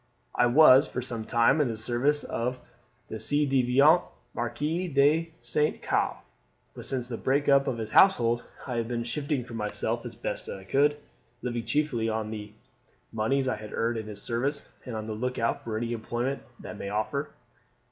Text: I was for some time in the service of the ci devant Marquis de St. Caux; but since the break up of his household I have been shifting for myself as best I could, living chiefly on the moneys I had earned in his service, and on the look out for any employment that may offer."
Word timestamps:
I 0.33 0.47
was 0.47 0.87
for 0.87 1.03
some 1.03 1.25
time 1.25 1.61
in 1.61 1.67
the 1.67 1.77
service 1.77 2.23
of 2.23 2.59
the 3.07 3.19
ci 3.19 3.45
devant 3.45 4.01
Marquis 4.33 4.87
de 4.87 5.31
St. 5.41 5.79
Caux; 5.83 6.17
but 6.73 6.85
since 6.85 7.07
the 7.07 7.17
break 7.17 7.47
up 7.47 7.67
of 7.67 7.77
his 7.77 7.91
household 7.91 8.43
I 8.65 8.77
have 8.77 8.87
been 8.87 9.03
shifting 9.03 9.43
for 9.45 9.53
myself 9.53 10.03
as 10.03 10.15
best 10.15 10.49
I 10.49 10.63
could, 10.63 10.97
living 11.43 11.65
chiefly 11.65 12.09
on 12.09 12.31
the 12.31 12.51
moneys 13.11 13.47
I 13.47 13.57
had 13.57 13.73
earned 13.73 13.99
in 13.99 14.07
his 14.07 14.23
service, 14.23 14.67
and 14.87 14.95
on 14.95 15.05
the 15.05 15.13
look 15.13 15.37
out 15.37 15.63
for 15.63 15.77
any 15.77 15.93
employment 15.93 16.41
that 16.61 16.79
may 16.79 16.89
offer." 16.89 17.29